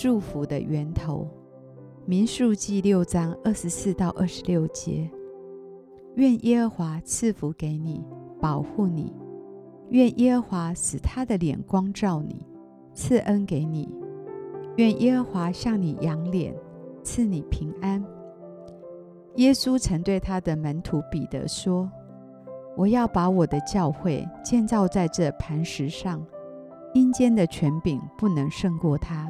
[0.00, 1.26] 祝福的源头，
[2.06, 5.10] 民数记六章二十四到二十六节。
[6.14, 8.04] 愿耶和华赐福给你，
[8.40, 9.12] 保护你；
[9.88, 12.46] 愿耶和华使他的脸光照你，
[12.94, 13.88] 赐恩给你；
[14.76, 16.54] 愿耶和华向你仰脸，
[17.02, 18.00] 赐你平安。
[19.34, 21.90] 耶稣曾对他的门徒彼得说
[22.78, 26.24] ：“我要把我的教会建造在这磐石上，
[26.94, 29.28] 阴间的权柄不能胜过它。”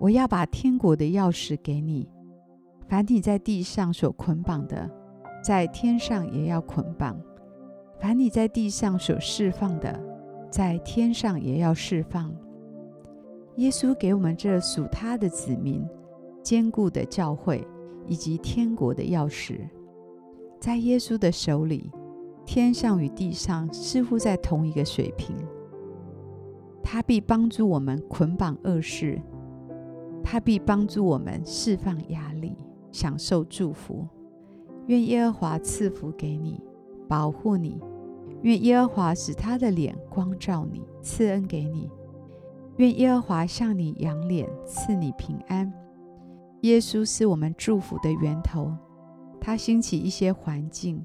[0.00, 2.08] 我要把天国的钥匙给你，
[2.88, 4.90] 凡你在地上所捆绑的，
[5.44, 7.14] 在天上也要捆绑；
[8.00, 10.00] 凡你在地上所释放的，
[10.50, 12.34] 在天上也要释放。
[13.56, 15.86] 耶稣给我们这属他的子民
[16.42, 17.62] 坚固的教会
[18.06, 19.68] 以及天国的钥匙，
[20.58, 21.90] 在耶稣的手里，
[22.46, 25.36] 天上与地上似乎在同一个水平。
[26.82, 29.20] 他必帮助我们捆绑恶事。
[30.22, 32.56] 他必帮助我们释放压力，
[32.92, 34.06] 享受祝福。
[34.86, 36.60] 愿耶和华赐福给你，
[37.08, 37.78] 保护你；
[38.42, 41.88] 愿耶和华使他的脸光照你，赐恩给你；
[42.76, 45.72] 愿耶和华向你仰脸，赐你平安。
[46.62, 48.74] 耶稣是我们祝福的源头，
[49.40, 51.04] 他兴起一些环境、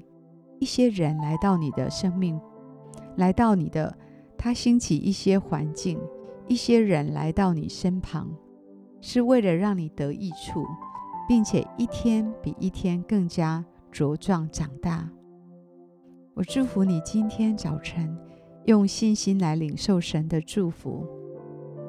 [0.58, 2.40] 一些人来到你的生命，
[3.16, 3.96] 来到你的，
[4.36, 5.98] 他兴起一些环境、
[6.48, 8.28] 一些人来到你身旁。
[9.08, 10.66] 是为了让你得益处，
[11.28, 15.08] 并且一天比一天更加茁壮长大。
[16.34, 18.18] 我祝福你今天早晨
[18.64, 21.06] 用信心来领受神的祝福。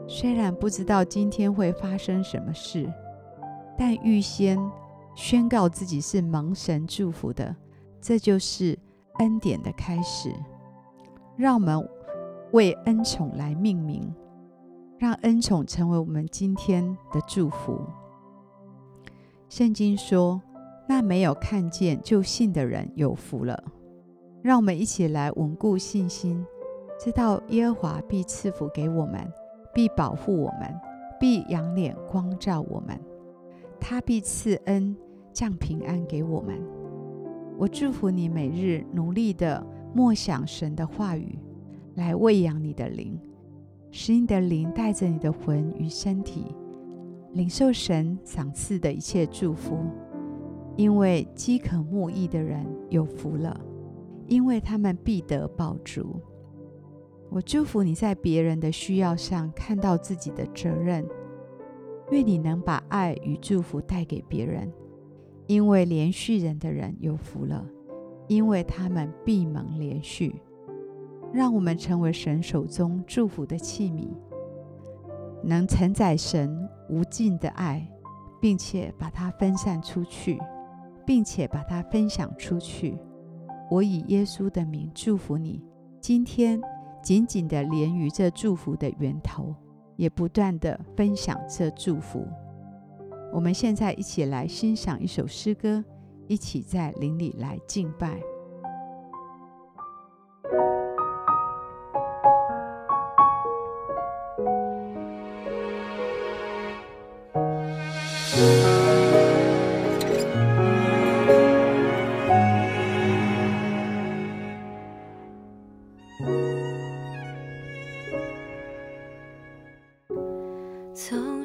[0.08, 2.88] 虽然不知道今天会发生什么事，
[3.75, 4.56] 但预先
[5.16, 7.56] 宣告自己是蒙神祝福的，
[8.00, 8.78] 这就是
[9.18, 10.31] 恩典的开始。
[11.36, 11.84] 让我们
[12.52, 14.08] 为恩宠来命名。
[14.97, 17.80] 让恩宠成为我们今天的祝福。
[19.47, 20.41] 圣经说
[20.90, 23.63] ：“那没有看见就信的人有福了。”
[24.41, 26.46] 让我们一起来稳固信心，
[27.00, 29.31] 知道耶和华必赐福给我们，
[29.74, 30.74] 必保护我们，
[31.19, 33.00] 必仰脸光照我们，
[33.79, 34.96] 他必赐恩
[35.34, 36.59] 降平安给我们。
[37.58, 41.38] 我祝福你每日努力的默想神的话语，
[41.96, 43.19] 来喂养你的灵。
[44.00, 46.56] 使你的灵带着你的魂与身体，
[47.34, 49.75] 领受神赏赐的一切祝福。
[50.75, 53.59] 因为饥渴慕义的人有福了，
[54.28, 56.22] 因为他们必得饱足。
[57.31, 61.03] 我祝福你在别人的需要上看到自己的责任，
[62.12, 64.72] 愿你能把爱与祝福带给别人。
[65.47, 67.66] 因为连续人的人有福了，
[68.28, 70.35] 因为他们必蒙连续。
[71.34, 74.08] 让我们成为神手中祝福的器皿，
[75.44, 77.86] 能承载神无尽的爱，
[78.42, 80.40] 并且把它分散出去，
[81.06, 82.98] 并且把它分享出去。
[83.70, 85.64] 我以耶稣的名祝福你，
[86.00, 86.60] 今天
[87.04, 89.54] 紧紧地连于这祝福的源头，
[89.96, 92.26] 也不断地分享这祝福。
[93.34, 95.84] 我们现在一起来欣赏一首诗歌，
[96.28, 98.18] 一起在灵里来敬拜。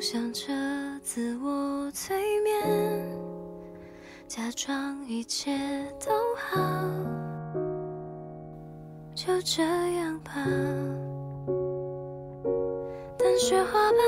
[0.03, 0.49] 想着
[1.05, 3.17] 自我催眠，
[4.27, 5.57] 假装一切
[6.05, 6.59] 都好，
[9.15, 10.33] 就这样吧。
[13.17, 14.01] 等雪花般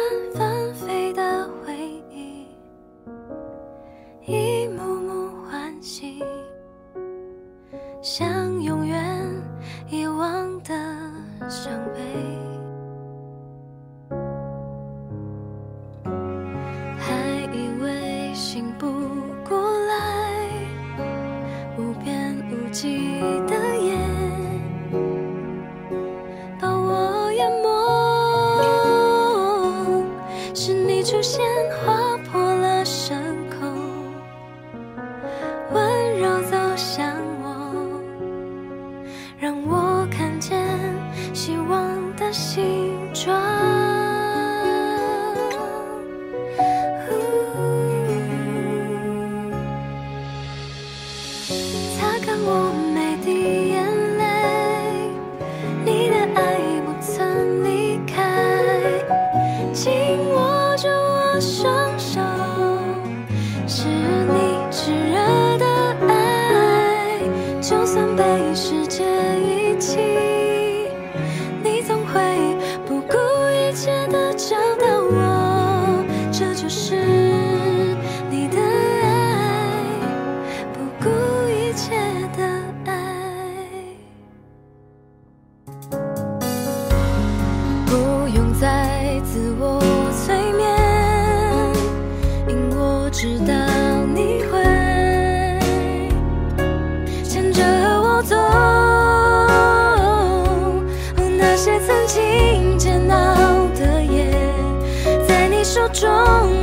[105.88, 106.08] 中，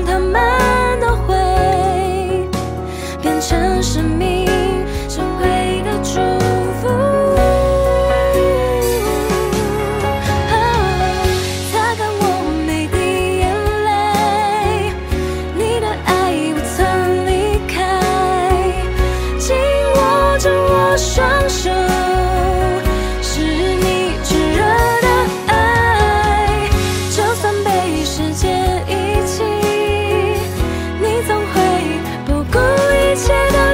[0.05, 0.41] 他们
[0.99, 1.35] 都会
[3.21, 4.40] 变成生命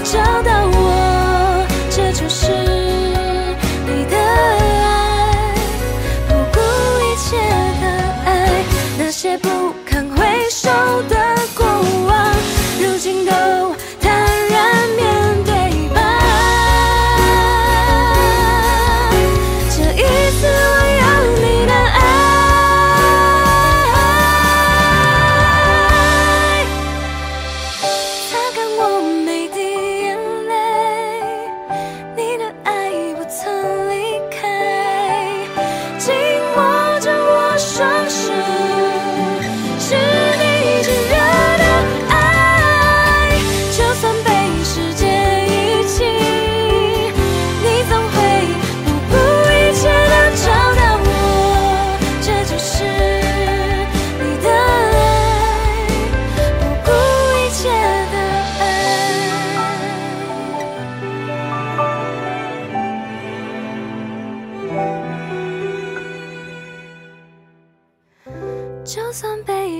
[0.09, 0.56] 找到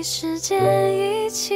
[0.02, 0.58] 时间
[0.96, 1.54] 一起。